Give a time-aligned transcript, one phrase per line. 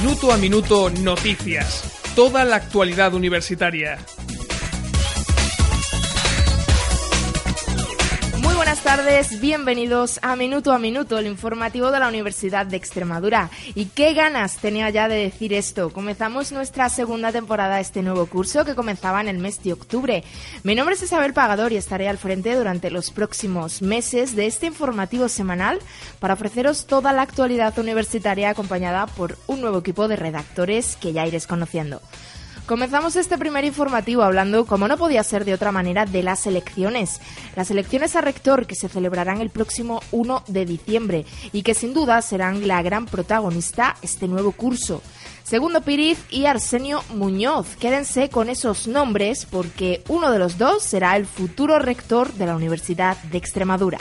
[0.00, 1.82] Minuto a minuto noticias.
[2.14, 3.98] Toda la actualidad universitaria.
[8.68, 13.48] Buenas tardes, bienvenidos a Minuto a Minuto, el informativo de la Universidad de Extremadura.
[13.74, 15.88] Y qué ganas tenía ya de decir esto.
[15.88, 20.22] Comenzamos nuestra segunda temporada este nuevo curso que comenzaba en el mes de octubre.
[20.64, 24.66] Mi nombre es Isabel Pagador y estaré al frente durante los próximos meses de este
[24.66, 25.78] informativo semanal
[26.20, 31.26] para ofreceros toda la actualidad universitaria acompañada por un nuevo equipo de redactores que ya
[31.26, 32.02] iréis conociendo.
[32.68, 37.18] Comenzamos este primer informativo hablando, como no podía ser de otra manera, de las elecciones.
[37.56, 41.94] Las elecciones a rector que se celebrarán el próximo 1 de diciembre y que sin
[41.94, 45.00] duda serán la gran protagonista este nuevo curso.
[45.44, 47.74] Segundo Piriz y Arsenio Muñoz.
[47.76, 52.54] Quédense con esos nombres porque uno de los dos será el futuro rector de la
[52.54, 53.98] Universidad de Extremadura.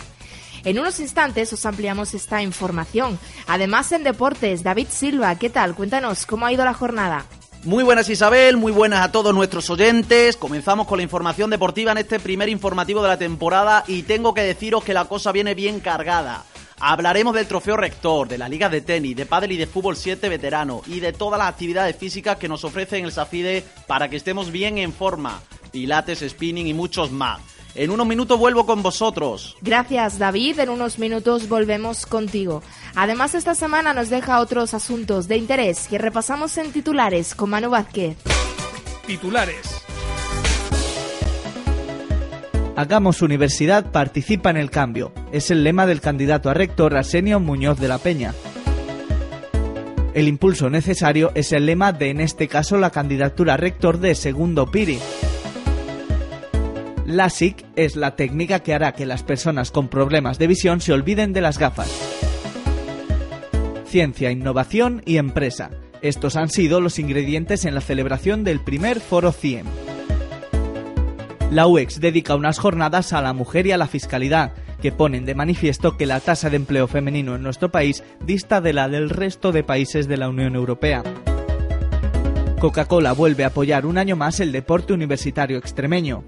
[0.65, 3.17] En unos instantes os ampliamos esta información.
[3.47, 5.73] Además, en deportes, David Silva, ¿qué tal?
[5.73, 7.25] Cuéntanos cómo ha ido la jornada.
[7.67, 10.37] Muy buenas Isabel, muy buenas a todos nuestros oyentes.
[10.37, 14.39] Comenzamos con la información deportiva en este primer informativo de la temporada y tengo que
[14.43, 16.45] deciros que la cosa viene bien cargada.
[16.79, 20.29] Hablaremos del trofeo rector, de las ligas de tenis, de pádel y de fútbol 7
[20.29, 24.49] veterano y de todas las actividades físicas que nos ofrecen el SAFIDE para que estemos
[24.49, 25.41] bien en forma.
[25.69, 27.41] Pilates, spinning y muchos más.
[27.77, 29.55] En unos minutos vuelvo con vosotros.
[29.61, 32.63] Gracias David, en unos minutos volvemos contigo.
[32.95, 37.69] Además esta semana nos deja otros asuntos de interés que repasamos en titulares con Manu
[37.69, 38.17] Vázquez.
[39.05, 39.83] Titulares.
[42.75, 45.11] Hagamos universidad, participa en el cambio.
[45.31, 48.33] Es el lema del candidato a rector Arsenio Muñoz de la Peña.
[50.15, 54.15] El impulso necesario es el lema de, en este caso, la candidatura a rector de
[54.15, 54.97] Segundo Piri.
[57.07, 61.31] LASIK es la técnica que hará que las personas con problemas de visión se olviden
[61.31, 61.89] de las gafas.
[63.85, 65.71] Ciencia, innovación y empresa.
[66.01, 69.65] Estos han sido los ingredientes en la celebración del primer Foro CIEM.
[71.49, 74.51] La UEX dedica unas jornadas a la mujer y a la fiscalidad,
[74.81, 78.73] que ponen de manifiesto que la tasa de empleo femenino en nuestro país dista de
[78.73, 81.03] la del resto de países de la Unión Europea.
[82.59, 86.25] Coca-Cola vuelve a apoyar un año más el deporte universitario extremeño.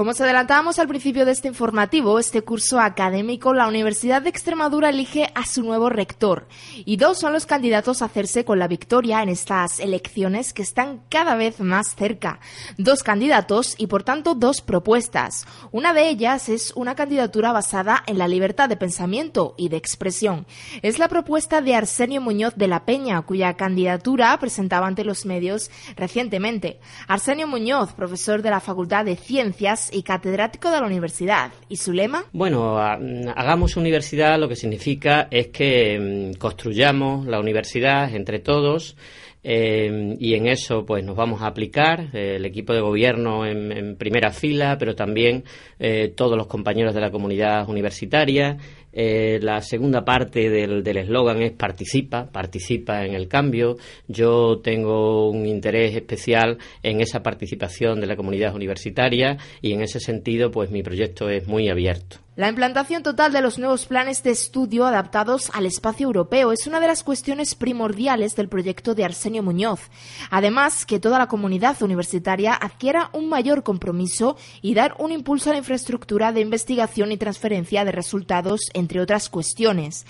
[0.00, 4.88] Como os adelantábamos al principio de este informativo, este curso académico, la Universidad de Extremadura
[4.88, 6.48] elige a su nuevo rector
[6.86, 11.02] y dos son los candidatos a hacerse con la victoria en estas elecciones que están
[11.10, 12.40] cada vez más cerca.
[12.78, 15.44] Dos candidatos y por tanto dos propuestas.
[15.70, 20.46] Una de ellas es una candidatura basada en la libertad de pensamiento y de expresión.
[20.80, 25.70] Es la propuesta de Arsenio Muñoz de la Peña, cuya candidatura presentaba ante los medios
[25.94, 26.80] recientemente.
[27.06, 31.52] Arsenio Muñoz, profesor de la Facultad de Ciencias y catedrático de la universidad.
[31.68, 32.24] ¿Y su lema?
[32.32, 38.96] Bueno, hagamos universidad lo que significa es que mm, construyamos la universidad entre todos.
[39.42, 43.96] Eh, y en eso pues nos vamos a aplicar eh, el equipo de gobierno en,
[43.96, 45.44] primera fila pero también
[45.78, 48.58] eh, todos los compañeros de la comunidad universitaria
[48.92, 53.76] eh, la segunda parte del eslogan es participa, participa en el cambio.
[54.08, 60.00] Yo tengo un interés especial en esa participación de la comunidad universitaria y en ese
[60.00, 62.18] sentido, pues mi proyecto es muy abierto.
[62.40, 66.80] La implantación total de los nuevos planes de estudio adaptados al espacio europeo es una
[66.80, 69.90] de las cuestiones primordiales del proyecto de Arsenio Muñoz.
[70.30, 75.52] Además, que toda la comunidad universitaria adquiera un mayor compromiso y dar un impulso a
[75.52, 80.06] la infraestructura de investigación y transferencia de resultados, entre otras cuestiones.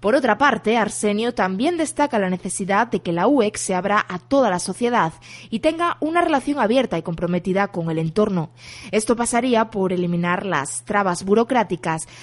[0.00, 4.18] Por otra parte, Arsenio también destaca la necesidad de que la UEX se abra a
[4.18, 5.12] toda la sociedad
[5.50, 8.48] y tenga una relación abierta y comprometida con el entorno.
[8.90, 11.73] Esto pasaría por eliminar las trabas burocráticas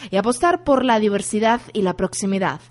[0.09, 2.61] y apostar por la diversidad y la proximidad.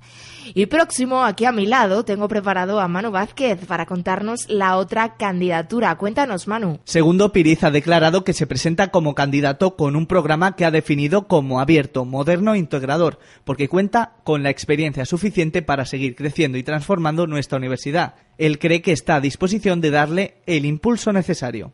[0.55, 5.17] Y próximo, aquí a mi lado, tengo preparado a Manu Vázquez para contarnos la otra
[5.17, 5.97] candidatura.
[5.97, 6.81] Cuéntanos, Manu.
[6.85, 11.29] Segundo, Piriz ha declarado que se presenta como candidato con un programa que ha definido
[11.29, 16.63] como abierto, moderno e integrador, porque cuenta con la experiencia suficiente para seguir creciendo y
[16.63, 18.15] transformando nuestra universidad.
[18.39, 21.73] Él cree que está a disposición de darle el impulso necesario.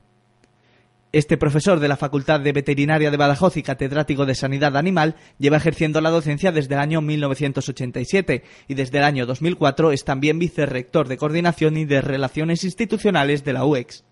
[1.17, 5.57] Este profesor de la Facultad de Veterinaria de Badajoz y catedrático de Sanidad Animal lleva
[5.57, 11.09] ejerciendo la docencia desde el año 1987 y desde el año 2004 es también vicerrector
[11.09, 14.05] de Coordinación y de Relaciones Institucionales de la UEX.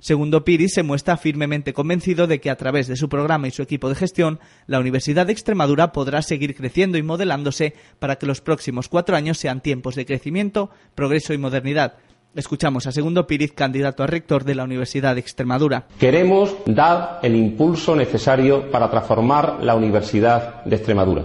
[0.00, 3.62] Segundo Piri, se muestra firmemente convencido de que a través de su programa y su
[3.62, 8.40] equipo de gestión, la Universidad de Extremadura podrá seguir creciendo y modelándose para que los
[8.40, 11.94] próximos cuatro años sean tiempos de crecimiento, progreso y modernidad,
[12.34, 15.86] Escuchamos a Segundo Piriz, candidato a rector de la Universidad de Extremadura.
[15.98, 21.22] Queremos dar el impulso necesario para transformar la Universidad de Extremadura.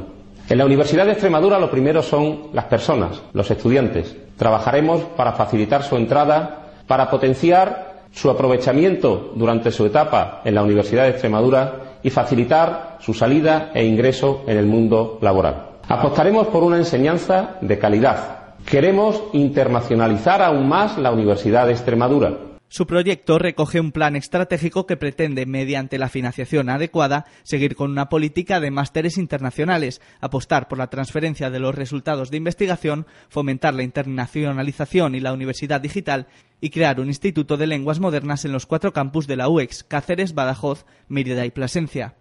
[0.50, 4.15] En la Universidad de Extremadura lo primero son las personas, los estudiantes.
[4.38, 11.03] Trabajaremos para facilitar su entrada, para potenciar su aprovechamiento durante su etapa en la Universidad
[11.03, 15.69] de Extremadura y facilitar su salida e ingreso en el mundo laboral.
[15.88, 18.43] Apostaremos por una enseñanza de calidad,
[18.74, 22.40] Queremos internacionalizar aún más la Universidad de Extremadura.
[22.70, 28.10] Su proyecto recoge un plan estratégico que pretende, mediante la financiación adecuada, seguir con una
[28.10, 33.84] política de másteres internacionales, apostar por la transferencia de los resultados de investigación, fomentar la
[33.84, 36.25] internacionalización y la universidad digital
[36.60, 40.34] y crear un instituto de lenguas modernas en los cuatro campus de la UEX, Cáceres,
[40.34, 42.16] Badajoz, Mérida y Plasencia.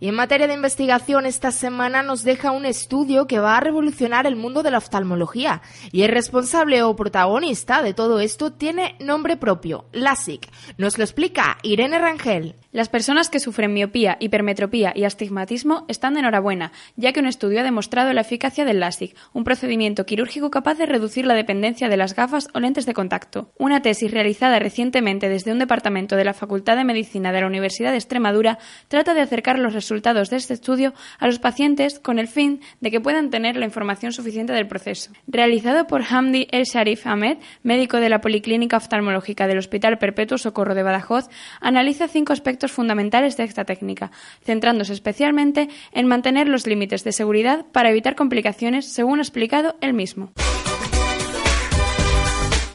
[0.00, 4.26] Y en materia de investigación, esta semana nos deja un estudio que va a revolucionar
[4.26, 5.60] el mundo de la oftalmología.
[5.92, 10.48] Y el responsable o protagonista de todo esto tiene nombre propio, LASIK.
[10.78, 12.56] Nos lo explica Irene Rangel.
[12.72, 17.58] Las personas que sufren miopía, hipermetropía y astigmatismo están de enhorabuena, ya que un estudio
[17.58, 21.96] ha demostrado la eficacia del LASIK, un procedimiento quirúrgico capaz de reducir la dependencia de
[21.96, 23.50] las gafas o lentes de contacto.
[23.58, 27.90] Una tesis realizada recientemente desde un departamento de la Facultad de Medicina de la Universidad
[27.90, 32.28] de Extremadura trata de acercar los resultados de este estudio a los pacientes con el
[32.28, 35.10] fin de que puedan tener la información suficiente del proceso.
[35.26, 40.76] Realizado por Hamdi El Sharif Ahmed, médico de la Policlínica Oftalmológica del Hospital Perpetuo Socorro
[40.76, 41.28] de Badajoz,
[41.60, 42.32] analiza cinco
[42.68, 44.10] fundamentales de esta técnica,
[44.44, 49.94] centrándose especialmente en mantener los límites de seguridad para evitar complicaciones, según ha explicado él
[49.94, 50.32] mismo.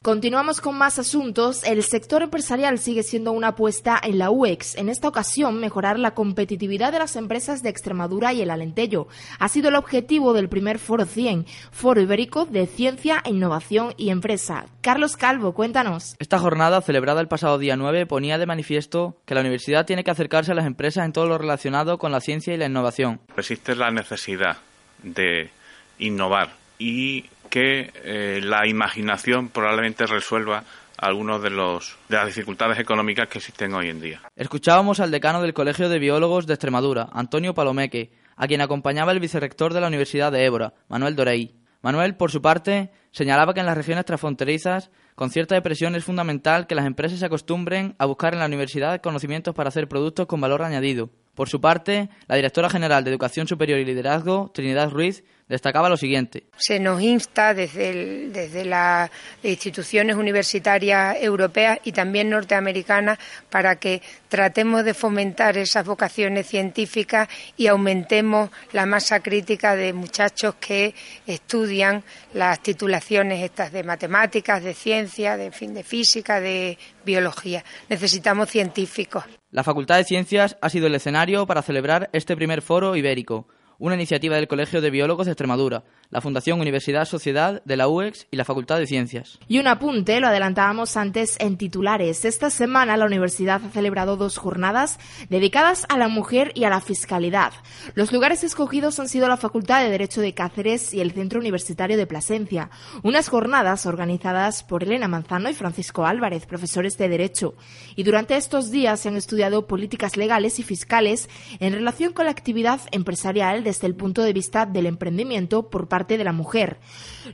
[0.05, 1.63] Continuamos con más asuntos.
[1.63, 4.75] El sector empresarial sigue siendo una apuesta en la UEX.
[4.75, 9.07] En esta ocasión, mejorar la competitividad de las empresas de Extremadura y el Alentejo.
[9.39, 14.67] Ha sido el objetivo del primer Foro 100, Foro Ibérico de Ciencia, Innovación y Empresa.
[14.81, 16.15] Carlos Calvo, cuéntanos.
[16.19, 20.11] Esta jornada, celebrada el pasado día 9, ponía de manifiesto que la universidad tiene que
[20.11, 23.21] acercarse a las empresas en todo lo relacionado con la ciencia y la innovación.
[23.35, 24.57] Existe la necesidad
[25.01, 25.49] de
[25.97, 30.63] innovar y que eh, la imaginación probablemente resuelva
[30.97, 34.21] algunas de, los, de las dificultades económicas que existen hoy en día.
[34.35, 39.19] Escuchábamos al decano del Colegio de Biólogos de Extremadura, Antonio Palomeque, a quien acompañaba el
[39.19, 41.55] vicerrector de la Universidad de Évora, Manuel Dorey.
[41.81, 46.65] Manuel, por su parte, señalaba que en las regiones transfronterizas, con cierta depresión, es fundamental
[46.65, 50.41] que las empresas se acostumbren a buscar en la universidad conocimientos para hacer productos con
[50.41, 51.11] valor añadido.
[51.35, 55.97] Por su parte, la directora general de Educación Superior y Liderazgo, Trinidad Ruiz, destacaba lo
[55.97, 56.43] siguiente.
[56.57, 59.11] Se nos insta desde, desde las
[59.43, 63.19] instituciones universitarias europeas y también norteamericanas
[63.49, 70.55] para que tratemos de fomentar esas vocaciones científicas y aumentemos la masa crítica de muchachos
[70.55, 70.95] que
[71.27, 72.03] estudian
[72.33, 77.63] las titulaciones estas de matemáticas, de ciencia, de, fin, de física, de biología.
[77.89, 79.23] Necesitamos científicos.
[79.51, 83.47] La Facultad de Ciencias ha sido el escenario para celebrar este primer foro ibérico
[83.79, 88.27] una iniciativa del Colegio de Biólogos de Extremadura, la Fundación Universidad Sociedad de la UEX
[88.31, 89.39] y la Facultad de Ciencias.
[89.47, 92.25] Y un apunte, lo adelantábamos antes en titulares.
[92.25, 96.81] Esta semana la universidad ha celebrado dos jornadas dedicadas a la mujer y a la
[96.81, 97.53] fiscalidad.
[97.95, 101.97] Los lugares escogidos han sido la Facultad de Derecho de Cáceres y el Centro Universitario
[101.97, 102.69] de Plasencia.
[103.03, 107.55] Unas jornadas organizadas por Elena Manzano y Francisco Álvarez, profesores de Derecho.
[107.95, 111.29] Y durante estos días se han estudiado políticas legales y fiscales
[111.59, 116.17] en relación con la actividad empresarial desde el punto de vista del emprendimiento por parte
[116.17, 116.79] de la mujer.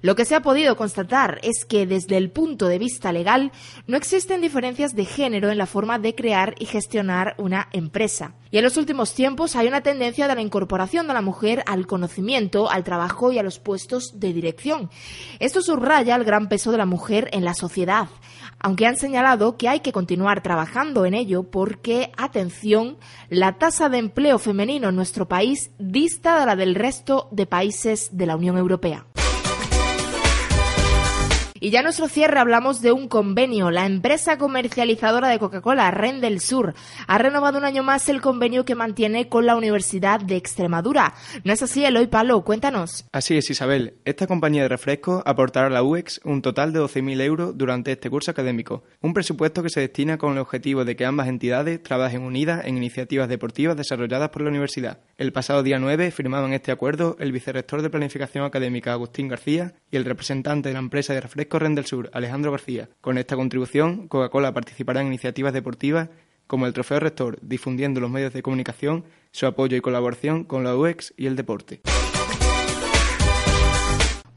[0.01, 3.51] Lo que se ha podido constatar es que desde el punto de vista legal
[3.85, 8.33] no existen diferencias de género en la forma de crear y gestionar una empresa.
[8.49, 11.85] Y en los últimos tiempos hay una tendencia de la incorporación de la mujer al
[11.85, 14.89] conocimiento, al trabajo y a los puestos de dirección.
[15.39, 18.07] Esto subraya el gran peso de la mujer en la sociedad
[18.63, 22.97] aunque han señalado que hay que continuar trabajando en ello porque, atención,
[23.29, 28.25] la tasa de empleo femenino en nuestro país dista la del resto de países de
[28.25, 29.05] la Unión Europea.
[31.63, 33.69] Y ya en nuestro cierre hablamos de un convenio.
[33.69, 36.73] La empresa comercializadora de Coca-Cola, Ren del Sur,
[37.05, 41.13] ha renovado un año más el convenio que mantiene con la Universidad de Extremadura.
[41.43, 42.41] ¿No es así, Eloy Palo?
[42.43, 43.05] Cuéntanos.
[43.11, 43.93] Así es, Isabel.
[44.05, 48.09] Esta compañía de refrescos aportará a la UEX un total de 12.000 euros durante este
[48.09, 48.83] curso académico.
[48.99, 52.77] Un presupuesto que se destina con el objetivo de que ambas entidades trabajen unidas en
[52.77, 55.01] iniciativas deportivas desarrolladas por la universidad.
[55.15, 59.97] El pasado día 9 firmaban este acuerdo el vicerrector de Planificación Académica, Agustín García, y
[59.97, 62.87] el representante de la empresa de refrescos Corren del Sur, Alejandro García.
[63.01, 66.07] Con esta contribución, Coca-Cola participará en iniciativas deportivas
[66.47, 70.75] como el Trofeo Rector, difundiendo los medios de comunicación, su apoyo y colaboración con la
[70.75, 71.81] UEX y el deporte.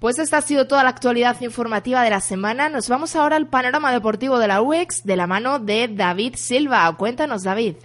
[0.00, 2.68] Pues esta ha sido toda la actualidad informativa de la semana.
[2.68, 6.94] Nos vamos ahora al panorama deportivo de la UEX de la mano de David Silva.
[6.96, 7.76] Cuéntanos, David.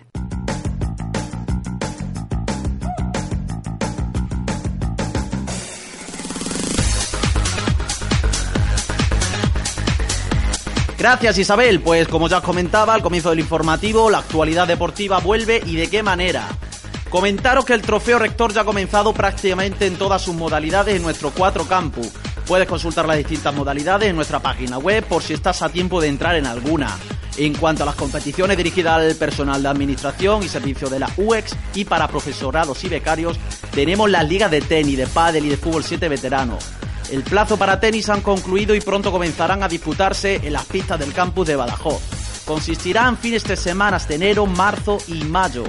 [11.00, 15.64] Gracias Isabel, pues como ya os comentaba al comienzo del informativo, la actualidad deportiva vuelve
[15.66, 16.46] y de qué manera.
[17.10, 21.32] Comentaros que el trofeo rector ya ha comenzado prácticamente en todas sus modalidades en nuestro
[21.32, 22.10] cuatro campus.
[22.46, 26.10] Puedes consultar las distintas modalidades en nuestra página web por si estás a tiempo de
[26.10, 26.98] entrar en alguna.
[27.38, 31.56] En cuanto a las competiciones dirigidas al personal de administración y servicio de la UEX
[31.76, 33.40] y para profesorados y becarios,
[33.72, 36.66] tenemos las ligas de tenis, de pádel y de fútbol 7 veteranos.
[37.12, 41.12] El plazo para tenis han concluido y pronto comenzarán a disputarse en las pistas del
[41.12, 42.02] campus de Badajoz.
[42.46, 45.64] Consistirán fines de semanas de enero, marzo y mayo.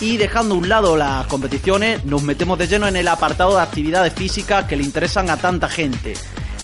[0.00, 3.62] Y dejando a un lado las competiciones, nos metemos de lleno en el apartado de
[3.62, 6.14] actividades físicas que le interesan a tanta gente.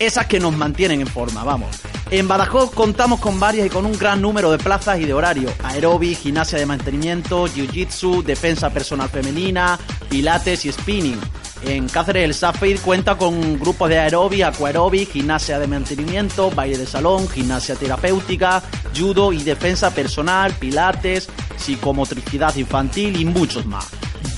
[0.00, 1.76] Esas que nos mantienen en forma, vamos.
[2.11, 5.52] En Badajoz contamos con varias y con un gran número de plazas y de horarios.
[5.62, 11.21] Aeróbic, gimnasia de mantenimiento, jiu-jitsu, defensa personal femenina, pilates y spinning.
[11.62, 16.87] En Cáceres el Safir cuenta con grupos de aeróbic, aquaeróbic, gimnasia de mantenimiento, baile de
[16.87, 18.62] salón, gimnasia terapéutica,
[18.97, 23.88] judo y defensa personal, pilates, psicomotricidad infantil y muchos más.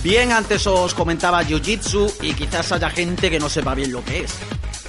[0.02, 4.25] Bien, antes os comentaba Jiu-Jitsu y quizás haya gente que no sepa bien lo que
[4.25, 4.35] es.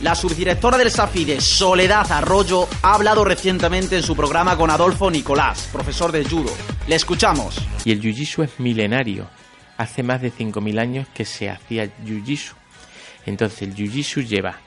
[0.01, 5.69] La subdirectora del SAFIDE, Soledad Arroyo, ha hablado recientemente en su programa con Adolfo Nicolás,
[5.71, 6.51] profesor de judo.
[6.87, 7.55] Le escuchamos.
[7.85, 9.27] Y el Jiu-Jitsu es milenario
[9.77, 12.53] hace más de 5.000 años que se hacía jiu-jitsu.
[13.25, 14.59] Entonces el jiu-jitsu lleva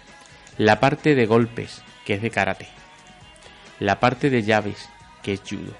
[0.59, 2.69] la parte de golpes, que es de karate,
[3.79, 4.89] la parte de llaves,
[5.23, 5.75] que es judo,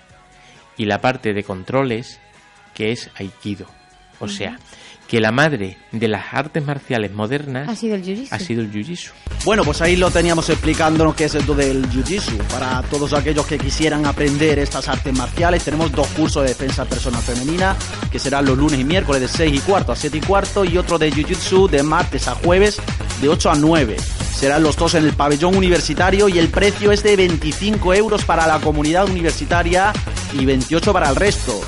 [0.77, 2.21] y la parte de controles,
[2.75, 3.67] que es aikido.
[4.19, 4.59] O sea,
[5.09, 8.29] que la madre de las artes marciales modernas ha sido el jiu-jitsu.
[8.31, 9.11] Ha sido el jiu-jitsu.
[9.45, 12.37] Bueno, pues ahí lo teníamos explicándonos qué es esto del jiu-jitsu.
[12.49, 17.23] Para todos aquellos que quisieran aprender estas artes marciales, tenemos dos cursos de defensa personal
[17.23, 17.77] femenina,
[18.11, 20.77] que serán los lunes y miércoles de 6 y cuarto a 7 y cuarto, y
[20.77, 22.81] otro de jiu-jitsu de martes a jueves
[23.21, 23.97] de 8 a 9.
[24.37, 28.47] Serán los dos en el pabellón universitario y el precio es de 25 euros para
[28.47, 29.93] la comunidad universitaria
[30.35, 31.59] y 28 para el resto.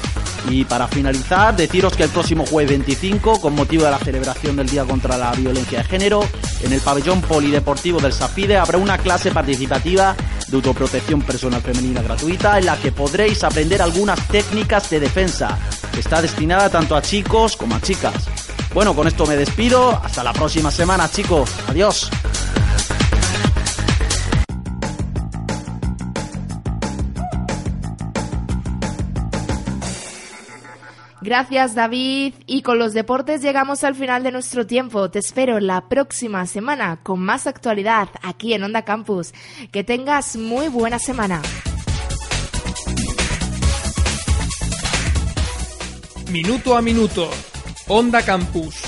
[0.49, 4.69] Y para finalizar, deciros que el próximo jueves 25, con motivo de la celebración del
[4.69, 6.25] Día contra la Violencia de Género,
[6.63, 10.17] en el pabellón polideportivo del SAFIDE habrá una clase participativa
[10.49, 15.59] de autoprotección personal femenina gratuita en la que podréis aprender algunas técnicas de defensa.
[15.97, 18.15] Está destinada tanto a chicos como a chicas.
[18.75, 20.01] Bueno, con esto me despido.
[20.03, 21.51] Hasta la próxima semana, chicos.
[21.69, 22.11] Adiós.
[31.29, 35.11] Gracias David y con los deportes llegamos al final de nuestro tiempo.
[35.11, 39.35] Te espero la próxima semana con más actualidad aquí en Onda Campus.
[39.71, 41.43] Que tengas muy buena semana.
[46.31, 47.29] Minuto a minuto.
[47.89, 48.88] Onda Campus.